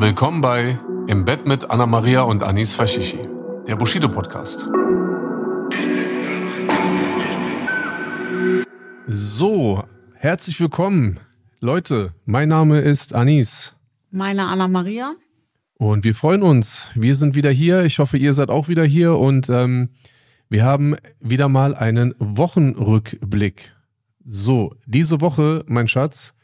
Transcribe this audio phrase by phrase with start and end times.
[0.00, 3.18] Willkommen bei Im Bett mit Anna Maria und Anis Fashishi,
[3.66, 4.68] der Bushido Podcast.
[9.08, 9.82] So,
[10.14, 11.18] herzlich willkommen.
[11.58, 13.74] Leute, mein Name ist Anis.
[14.12, 15.16] Meine Anna Maria.
[15.78, 16.86] Und wir freuen uns.
[16.94, 17.82] Wir sind wieder hier.
[17.82, 19.16] Ich hoffe, ihr seid auch wieder hier.
[19.16, 19.88] Und ähm,
[20.48, 23.74] wir haben wieder mal einen Wochenrückblick.
[24.24, 26.34] So, diese Woche, mein Schatz,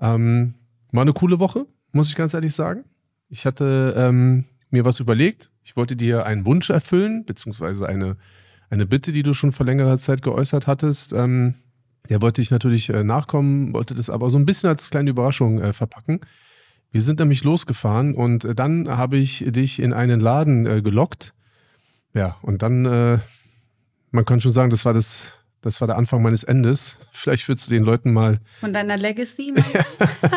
[0.00, 0.54] ähm,
[0.90, 2.84] war eine coole Woche, muss ich ganz ehrlich sagen.
[3.28, 5.50] Ich hatte ähm, mir was überlegt.
[5.62, 8.16] Ich wollte dir einen Wunsch erfüllen, beziehungsweise eine,
[8.70, 11.12] eine Bitte, die du schon vor längerer Zeit geäußert hattest.
[11.12, 11.54] Ähm,
[12.08, 15.60] der wollte ich natürlich äh, nachkommen, wollte das aber so ein bisschen als kleine Überraschung
[15.60, 16.20] äh, verpacken.
[16.90, 21.34] Wir sind nämlich losgefahren und äh, dann habe ich dich in einen Laden äh, gelockt.
[22.14, 23.18] Ja, und dann, äh,
[24.10, 26.98] man kann schon sagen, das war das, das war der Anfang meines Endes.
[27.10, 28.38] Vielleicht würdest du den Leuten mal.
[28.60, 29.54] Von deiner Legacy?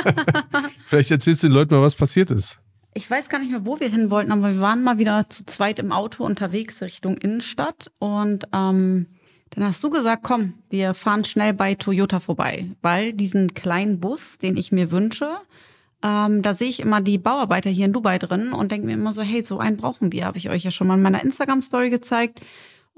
[0.86, 2.60] Vielleicht erzählst du den Leuten mal, was passiert ist.
[2.94, 5.46] Ich weiß gar nicht mehr, wo wir hin wollten, aber wir waren mal wieder zu
[5.46, 9.06] zweit im Auto unterwegs Richtung Innenstadt und ähm,
[9.52, 14.40] dann hast du gesagt, komm, wir fahren schnell bei Toyota vorbei, weil diesen kleinen Bus,
[14.40, 15.30] den ich mir wünsche,
[16.04, 19.14] ähm, da sehe ich immer die Bauarbeiter hier in Dubai drin und denke mir immer
[19.14, 20.26] so, hey, so einen brauchen wir.
[20.26, 22.42] Habe ich euch ja schon mal in meiner Instagram-Story gezeigt.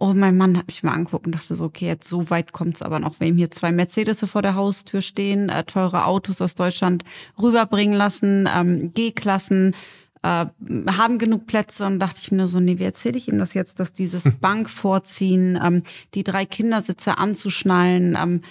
[0.05, 2.81] Oh, mein Mann hat mich mal angeguckt und dachte so, okay, jetzt so weit kommt's
[2.81, 3.21] aber noch.
[3.21, 7.05] Haben hier zwei Mercedes vor der Haustür stehen, äh, teure Autos aus Deutschland
[7.41, 9.73] rüberbringen lassen, ähm, G-Klassen,
[10.21, 10.45] äh,
[10.91, 13.53] haben genug Plätze und dachte ich mir nur so, nee, wie erzähle ich ihm das
[13.53, 15.83] jetzt, dass dieses Bank vorziehen, ähm,
[16.15, 18.41] die drei Kindersitze anzuschnallen, ähm,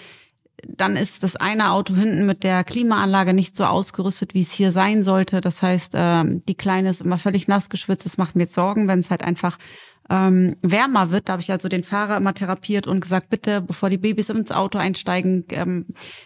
[0.67, 4.71] dann ist das eine Auto hinten mit der Klimaanlage nicht so ausgerüstet, wie es hier
[4.71, 5.39] sein sollte.
[5.39, 8.05] Das heißt, ähm, die Kleine ist immer völlig nass geschwitzt.
[8.07, 9.59] Das macht mir jetzt Sorgen, wenn es halt einfach
[10.09, 11.29] ähm, wärmer wird.
[11.29, 14.51] Da habe ich also den Fahrer immer therapiert und gesagt, bitte, bevor die Babys ins
[14.51, 15.85] Auto einsteigen, ähm,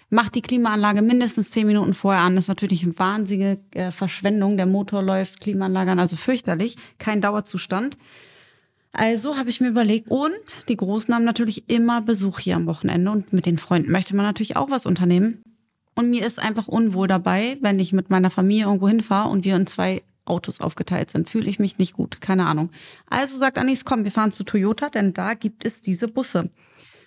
[0.09, 2.35] macht die Klimaanlage mindestens zehn Minuten vorher an.
[2.35, 4.57] Das ist natürlich eine wahnsinnige äh, Verschwendung.
[4.57, 7.97] Der Motor läuft, Klimaanlage an, also fürchterlich, kein Dauerzustand.
[8.93, 10.31] Also habe ich mir überlegt, und
[10.69, 14.25] die Großen haben natürlich immer Besuch hier am Wochenende und mit den Freunden möchte man
[14.25, 15.43] natürlich auch was unternehmen.
[15.93, 19.55] Und mir ist einfach unwohl dabei, wenn ich mit meiner Familie irgendwo hinfahre und wir
[19.55, 21.29] in zwei Autos aufgeteilt sind.
[21.29, 22.69] Fühle ich mich nicht gut, keine Ahnung.
[23.09, 26.49] Also sagt Anis, komm, wir fahren zu Toyota, denn da gibt es diese Busse.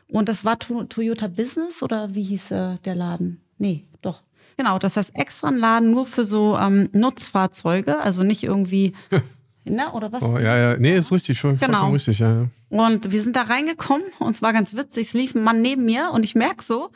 [0.08, 3.40] Und das war to Toyota Business oder wie hieß äh, der Laden?
[3.58, 4.22] Nee, doch.
[4.56, 8.94] Genau, das heißt extra ein Laden nur für so ähm, Nutzfahrzeuge, also nicht irgendwie
[9.64, 10.22] Ne, oder was?
[10.22, 11.90] Oh, ja, ja, nee, ist richtig, voll, genau.
[11.90, 12.48] richtig, ja, ja.
[12.70, 15.08] Und wir sind da reingekommen und es war ganz witzig.
[15.08, 16.90] Es lief ein Mann neben mir und ich merk so,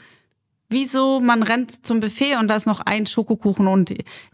[0.69, 3.91] wieso man rennt zum Buffet und da ist noch ein Schokokuchen und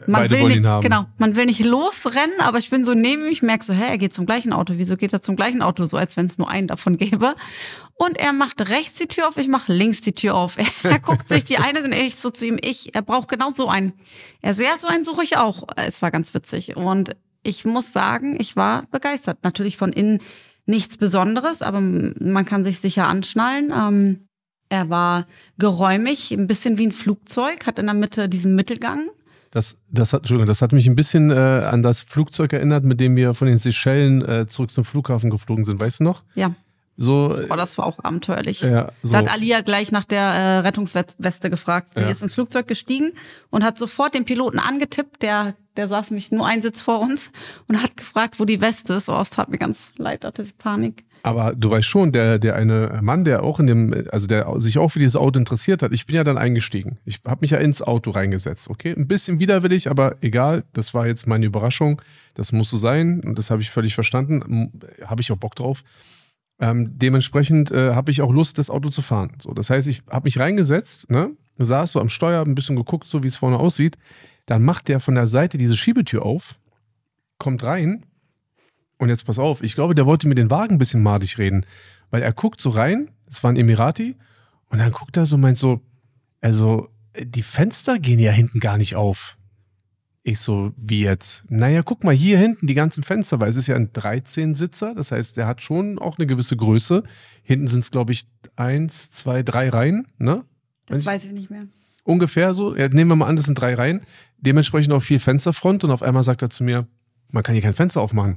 [0.06, 3.30] man Beide will nicht, genau, man will nicht losrennen, aber ich bin so neben ihm,
[3.30, 4.74] ich merk so, hä, er geht zum gleichen Auto.
[4.76, 5.84] Wieso geht er zum gleichen Auto?
[5.86, 7.34] So als wenn es nur einen davon gäbe.
[7.94, 10.56] Und er macht rechts die Tür auf, ich mache links die Tür auf.
[10.82, 13.68] Er guckt sich die eine und ich so zu ihm, ich, er braucht genau so
[13.68, 13.92] einen.
[14.41, 15.64] Er so, ja, so einen suche ich auch.
[15.76, 19.38] Es war ganz witzig und ich muss sagen, ich war begeistert.
[19.42, 20.22] Natürlich von innen
[20.66, 23.72] nichts Besonderes, aber man kann sich sicher anschnallen.
[23.76, 24.28] Ähm,
[24.70, 25.26] er war
[25.58, 29.08] geräumig, ein bisschen wie ein Flugzeug, hat in der Mitte diesen Mittelgang.
[29.50, 33.00] Das, das, hat, Entschuldigung, das hat mich ein bisschen äh, an das Flugzeug erinnert, mit
[33.00, 35.80] dem wir von den Seychellen äh, zurück zum Flughafen geflogen sind.
[35.80, 36.22] Weißt du noch?
[36.34, 36.54] Ja.
[36.97, 38.60] So, Boah, das war auch abenteuerlich.
[38.60, 39.12] Ja, so.
[39.12, 41.94] Da hat Alia gleich nach der äh, Rettungsweste gefragt.
[41.94, 42.09] Sie Ja.
[42.09, 43.12] ist ins Flugzeug gestiegen
[43.48, 45.22] und hat sofort den Piloten angetippt.
[45.22, 47.32] Der, der saß nämlich nur einen Sitz vor uns
[47.69, 49.09] und hat gefragt, wo die Weste ist.
[49.09, 51.04] Oh, es tat mir ganz leid, hatte sie Panik.
[51.22, 54.78] Aber du weißt schon, der, der eine Mann, der auch in dem, also der sich
[54.78, 56.98] auch für dieses Auto interessiert hat, ich bin ja dann eingestiegen.
[57.04, 58.94] Ich habe mich ja ins Auto reingesetzt, okay?
[58.97, 62.00] Ein bisschen widerwillig, aber egal, das war jetzt meine Überraschung.
[62.34, 64.72] Das muss so sein und das habe ich völlig verstanden.
[65.04, 65.83] Habe ich auch Bock drauf.
[66.59, 69.33] Ähm, dementsprechend äh, habe ich auch Lust, das Auto zu fahren.
[69.42, 73.09] So, das heißt, ich habe mich reingesetzt, ne, saß so am Steuer, ein bisschen geguckt,
[73.09, 73.97] so wie es vorne aussieht.
[74.47, 76.59] Dann macht der von der Seite diese Schiebetür auf,
[77.39, 78.04] kommt rein
[79.00, 81.64] und jetzt pass auf, ich glaube, der wollte mir den Wagen ein bisschen madig reden,
[82.10, 84.16] weil er guckt so rein, es war ein Emirati,
[84.68, 85.80] und dann guckt er so, meint so,
[86.41, 89.36] also äh, die Fenster gehen ja hinten gar nicht auf.
[90.22, 91.50] Ich so, wie jetzt?
[91.50, 95.12] Naja, guck mal, hier hinten die ganzen Fenster, weil es ist ja ein 13-Sitzer, das
[95.12, 97.03] heißt, der hat schon auch eine gewisse Größe.
[97.42, 100.44] Hinten sind es, glaube ich, eins, zwei, drei Reihen, ne?
[100.86, 101.64] Das weiß ich nicht mehr.
[102.04, 102.76] Ungefähr so.
[102.76, 104.03] Ja, nehmen wir mal an, das sind drei Reihen.
[104.36, 106.86] Dementsprechend auch viel Fensterfront und auf einmal sagt er zu mir,
[107.30, 108.36] man kann hier kein Fenster aufmachen.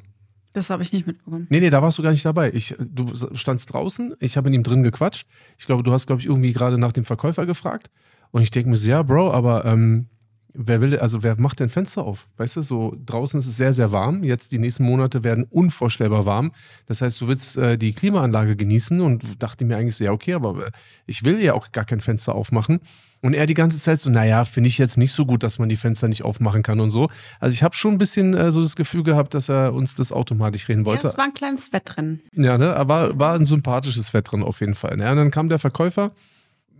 [0.53, 1.47] Das habe ich nicht mitbekommen.
[1.49, 2.51] Nee, nee, da warst du gar nicht dabei.
[2.53, 5.27] Ich, du standst draußen, ich habe mit ihm drin gequatscht.
[5.57, 7.89] Ich glaube, du hast, glaube ich, irgendwie gerade nach dem Verkäufer gefragt.
[8.31, 10.07] Und ich denke mir so, ja, Bro, aber ähm,
[10.53, 12.27] wer will, also wer macht denn Fenster auf?
[12.37, 14.23] Weißt du, so draußen ist es sehr, sehr warm.
[14.23, 16.51] Jetzt die nächsten Monate werden unvorstellbar warm.
[16.85, 20.33] Das heißt, du willst äh, die Klimaanlage genießen und dachte mir eigentlich so, ja, okay,
[20.33, 20.71] aber äh,
[21.05, 22.79] ich will ja auch gar kein Fenster aufmachen.
[23.21, 25.69] Und er die ganze Zeit so, naja, finde ich jetzt nicht so gut, dass man
[25.69, 27.09] die Fenster nicht aufmachen kann und so.
[27.39, 30.11] Also ich habe schon ein bisschen äh, so das Gefühl gehabt, dass er uns das
[30.11, 31.07] automatisch reden wollte.
[31.07, 32.21] Ja, es war ein kleines Wettrennen.
[32.35, 34.99] Ja, ne, aber war ein sympathisches Wettrennen auf jeden Fall.
[34.99, 36.11] Ja, und dann kam der Verkäufer.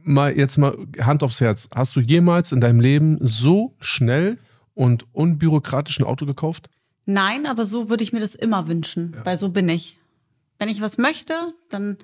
[0.04, 1.70] Mal jetzt mal Hand aufs Herz.
[1.74, 4.38] Hast du jemals in deinem Leben so schnell
[4.74, 6.70] und unbürokratisch ein Auto gekauft?
[7.06, 9.98] Nein, aber so würde ich mir das immer wünschen, weil so bin ich.
[10.60, 11.34] Wenn ich was möchte,
[11.70, 11.98] dann,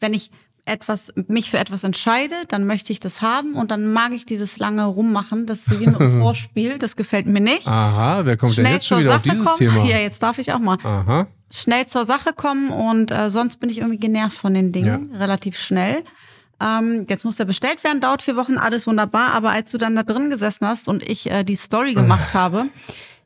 [0.00, 0.30] wenn ich
[0.64, 4.58] etwas, mich für etwas entscheide, dann möchte ich das haben und dann mag ich dieses
[4.58, 7.66] lange Rummachen, das ist wie ein Vorspiel, das gefällt mir nicht.
[7.66, 9.58] Aha, wer kommt denn Schnell jetzt schon zur wieder auf Sache dieses kommen.
[9.58, 9.84] Thema?
[9.84, 10.78] Ja, jetzt darf ich auch mal.
[10.82, 11.26] Aha.
[11.50, 15.58] Schnell zur Sache kommen und äh, sonst bin ich irgendwie genervt von den Dingen, relativ
[15.58, 16.04] schnell.
[16.60, 19.96] Ähm, jetzt muss der bestellt werden, dauert vier Wochen, alles wunderbar, aber als du dann
[19.96, 22.68] da drin gesessen hast und ich äh, die Story gemacht habe,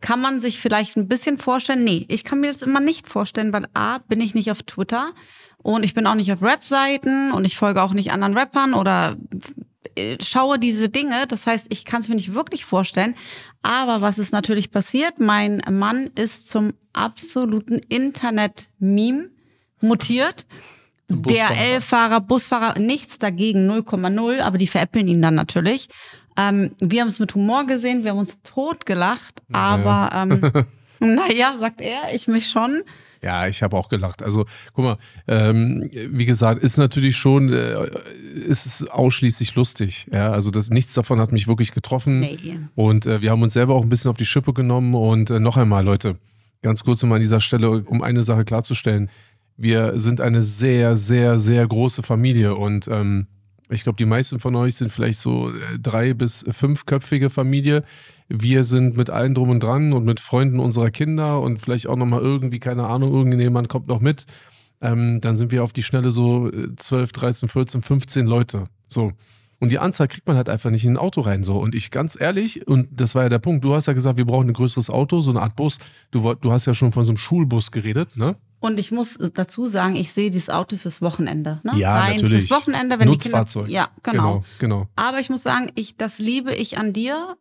[0.00, 3.52] kann man sich vielleicht ein bisschen vorstellen, nee, ich kann mir das immer nicht vorstellen,
[3.52, 5.12] weil A, bin ich nicht auf Twitter
[5.62, 9.16] und ich bin auch nicht auf Rap-Seiten und ich folge auch nicht anderen Rappern oder
[9.96, 11.26] äh, schaue diese Dinge.
[11.26, 13.14] Das heißt, ich kann es mir nicht wirklich vorstellen.
[13.62, 15.20] Aber was ist natürlich passiert?
[15.20, 19.31] Mein Mann ist zum absoluten Internet-Meme
[19.81, 20.46] mutiert.
[21.08, 25.88] DRL-Fahrer, Busfahrer, nichts dagegen, 0,0, aber die veräppeln ihn dann natürlich.
[26.36, 30.40] Ähm, wir haben es mit Humor gesehen, wir haben uns totgelacht, aber ähm,
[31.00, 32.82] naja, sagt er, ich mich schon.
[33.24, 34.22] Ja, ich habe auch gelacht.
[34.22, 34.98] Also, guck mal,
[35.28, 37.88] ähm, wie gesagt, ist natürlich schon, äh,
[38.46, 40.08] ist es ausschließlich lustig.
[40.12, 42.20] Ja, also das, nichts davon hat mich wirklich getroffen.
[42.20, 42.58] Nee.
[42.74, 44.94] Und äh, wir haben uns selber auch ein bisschen auf die Schippe genommen.
[44.94, 46.18] Und äh, noch einmal, Leute,
[46.60, 49.08] ganz kurz um an dieser Stelle, um eine Sache klarzustellen.
[49.56, 53.26] Wir sind eine sehr, sehr, sehr große Familie und ähm,
[53.70, 57.82] ich glaube, die meisten von euch sind vielleicht so äh, drei- bis fünfköpfige Familie.
[58.28, 61.96] Wir sind mit allen drum und dran und mit Freunden unserer Kinder und vielleicht auch
[61.96, 64.26] nochmal irgendwie, keine Ahnung, irgendjemand kommt noch mit.
[64.80, 68.64] Ähm, dann sind wir auf die Schnelle so äh, 12, 13, 14, 15 Leute.
[68.86, 69.12] So.
[69.60, 71.42] Und die Anzahl kriegt man halt einfach nicht in ein Auto rein.
[71.42, 71.56] So.
[71.56, 74.26] Und ich ganz ehrlich, und das war ja der Punkt, du hast ja gesagt, wir
[74.26, 75.78] brauchen ein größeres Auto, so eine Art Bus.
[76.10, 78.36] Du, du hast ja schon von so einem Schulbus geredet, ne?
[78.64, 81.61] Und ich muss dazu sagen, ich sehe dieses Auto fürs Wochenende.
[81.64, 81.72] Ne?
[81.76, 82.49] Ja, Rein natürlich.
[82.49, 83.40] Fürs Wochenende, wenn die Kinder.
[83.40, 83.69] Nutzfahrzeug.
[83.69, 84.22] Ja, genau.
[84.22, 84.88] Genau, genau.
[84.96, 87.37] Aber ich muss sagen, ich, das liebe ich an dir.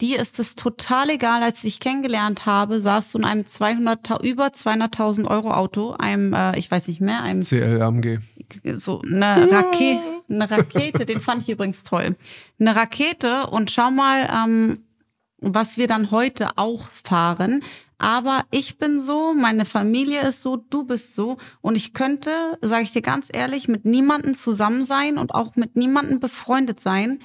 [0.00, 4.22] Dir ist es total egal, als ich dich kennengelernt habe, saßt du in einem 200,
[4.22, 8.20] über 200.000 Euro Auto, einem, äh, ich weiß nicht mehr, einem CLAMG.
[8.76, 10.00] so eine Rakete,
[10.30, 12.14] eine Rakete, den fand ich übrigens toll.
[12.60, 14.84] Eine Rakete und schau mal, ähm,
[15.40, 17.64] was wir dann heute auch fahren.
[17.98, 21.36] Aber ich bin so, meine Familie ist so, du bist so.
[21.60, 22.30] Und ich könnte,
[22.62, 27.18] sage ich dir ganz ehrlich, mit niemandem zusammen sein und auch mit niemandem befreundet sein,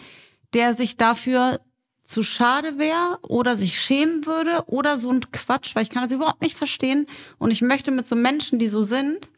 [0.54, 1.60] der sich dafür
[2.04, 6.12] zu schade wäre oder sich schämen würde oder so ein Quatsch, weil ich kann das
[6.12, 7.06] überhaupt nicht verstehen.
[7.38, 9.30] Und ich möchte mit so Menschen, die so sind,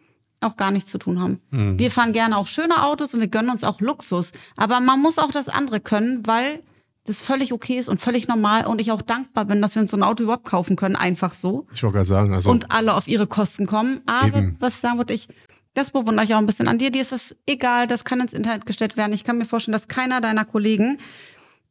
[0.41, 1.41] auch gar nichts zu tun haben.
[1.79, 5.19] Wir fahren gerne auch schöne Autos und wir gönnen uns auch Luxus, aber man muss
[5.19, 6.63] auch das andere können, weil
[7.05, 9.91] das völlig okay ist und völlig normal und ich auch dankbar bin, dass wir uns
[9.91, 12.95] so ein Auto überhaupt kaufen können, einfach so Ich wollte gerade sagen, also und alle
[12.95, 14.01] auf ihre Kosten kommen.
[14.07, 14.57] Aber Eben.
[14.59, 15.27] was sagen wollte, ich,
[15.75, 16.89] das bewundere ich auch ein bisschen an dir.
[16.91, 19.13] Dir ist das egal, das kann ins Internet gestellt werden.
[19.13, 20.97] Ich kann mir vorstellen, dass keiner deiner Kollegen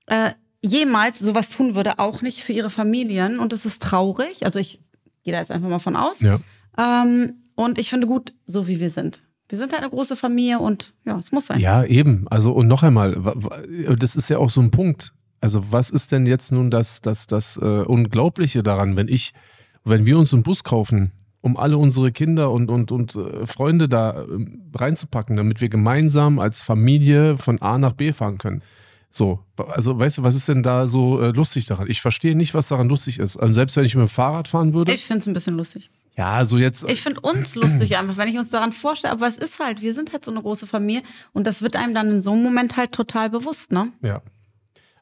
[0.07, 0.31] äh,
[0.63, 3.41] jemals sowas tun würde, auch nicht für ihre Familien.
[3.41, 4.45] Und das ist traurig.
[4.45, 4.81] Also ich
[5.25, 6.21] gehe da jetzt einfach mal von aus.
[6.21, 6.39] ja.
[6.79, 9.23] Ähm, und ich finde gut, so wie wir sind.
[9.49, 11.61] Wir sind halt eine große Familie und ja, es muss sein.
[11.61, 12.27] Ja, eben.
[12.29, 13.17] Also und noch einmal,
[13.97, 15.15] das ist ja auch so ein Punkt.
[15.45, 19.35] Also was ist denn jetzt nun das, das, das äh, Unglaubliche daran, wenn ich,
[19.85, 23.87] wenn wir uns einen Bus kaufen, um alle unsere Kinder und, und, und äh, Freunde
[23.87, 28.63] da ähm, reinzupacken, damit wir gemeinsam als Familie von A nach B fahren können.
[29.11, 31.91] So, also weißt du, was ist denn da so äh, lustig daran?
[31.91, 33.37] Ich verstehe nicht, was daran lustig ist.
[33.37, 34.95] Also selbst wenn ich mit dem Fahrrad fahren würde.
[34.95, 35.91] Ich finde es ein bisschen lustig.
[36.17, 36.89] ja, so jetzt.
[36.89, 39.13] Ich finde uns lustig einfach, wenn ich uns daran vorstelle.
[39.13, 41.03] Aber es ist halt, wir sind halt so eine große Familie
[41.35, 43.93] und das wird einem dann in so einem Moment halt total bewusst, ne?
[44.01, 44.23] Ja.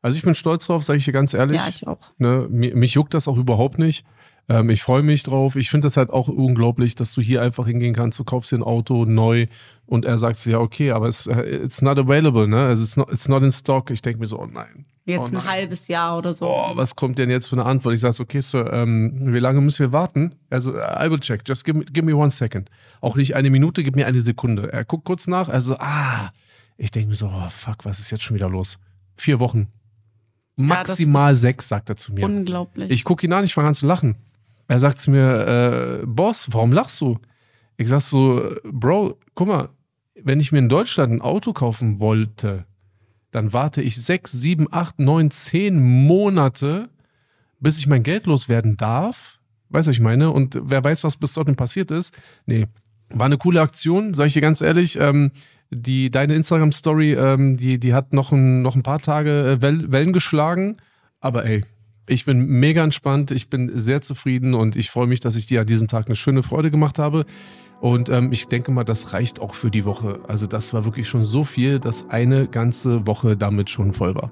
[0.03, 1.59] Also ich bin stolz drauf, sage ich dir ganz ehrlich.
[1.59, 1.99] Ja, ich auch.
[2.19, 4.05] Ne, mi- mich juckt das auch überhaupt nicht.
[4.49, 5.55] Ähm, ich freue mich drauf.
[5.55, 8.57] Ich finde das halt auch unglaublich, dass du hier einfach hingehen kannst, du kaufst dir
[8.57, 9.47] ein Auto neu
[9.87, 12.59] und er sagt ja, okay, aber es, äh, it's not available, ne?
[12.67, 13.91] Also it's not, it's not in stock.
[13.93, 14.87] Ich denke mir so, oh nein.
[15.05, 16.47] Jetzt oh ein halbes Jahr oder so.
[16.49, 17.95] Oh, was kommt denn jetzt für eine Antwort?
[17.95, 20.35] Ich sage so, okay, Sir, ähm, wie lange müssen wir warten?
[20.51, 21.43] Also, I will check.
[21.47, 22.69] Just give me, give me one second.
[23.01, 24.73] Auch nicht eine Minute, gib mir eine Sekunde.
[24.73, 26.31] Er guckt kurz nach, also, ah.
[26.77, 28.79] Ich denke mir so, oh, fuck, was ist jetzt schon wieder los?
[29.17, 29.69] Vier Wochen.
[30.57, 32.25] Maximal ist sechs, sagt er zu mir.
[32.25, 32.91] Unglaublich.
[32.91, 34.17] Ich gucke ihn an, ich fange an zu lachen.
[34.69, 37.19] Er sagt zu mir, äh, Boss, warum lachst du?
[37.77, 39.69] Ich sag so, Bro, guck mal,
[40.15, 42.67] wenn ich mir in Deutschland ein Auto kaufen wollte,
[43.31, 46.91] dann warte ich sechs, sieben, acht, neun, zehn Monate,
[47.61, 49.41] bis ich mein Geld loswerden darf.
[49.71, 50.31] Weißt du, was ich meine?
[50.31, 52.15] Und wer weiß, was bis dorthin passiert ist.
[52.45, 52.67] Nee,
[53.15, 54.99] war eine coole Aktion, sag ich dir ganz ehrlich.
[54.99, 55.31] Ähm,
[55.71, 59.91] die, deine Instagram-Story, ähm, die, die hat noch ein, noch ein paar Tage äh, Well,
[59.91, 60.77] Wellen geschlagen.
[61.21, 61.65] Aber ey,
[62.07, 65.61] ich bin mega entspannt, ich bin sehr zufrieden und ich freue mich, dass ich dir
[65.61, 67.25] an diesem Tag eine schöne Freude gemacht habe.
[67.81, 70.21] Und ähm, ich denke mal, das reicht auch für die Woche.
[70.29, 74.31] Also das war wirklich schon so viel, dass eine ganze Woche damit schon voll war.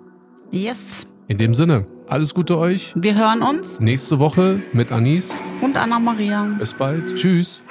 [0.52, 1.06] yes.
[1.26, 2.92] In dem Sinne, alles Gute euch.
[2.96, 5.40] Wir hören uns Nächste Woche mit Anis.
[5.60, 6.42] und Anna Maria.
[6.58, 7.04] Bis bald.
[7.14, 7.62] Tschüss.